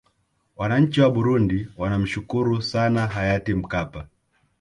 [0.57, 4.07] wananchi wa burundi wanamshukuru sana hayati mkapa